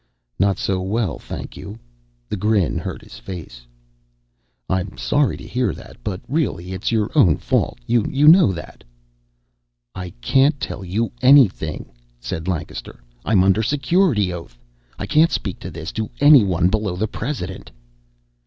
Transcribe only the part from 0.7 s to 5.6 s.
well, thank you." The grin hurt his face. "I'm sorry to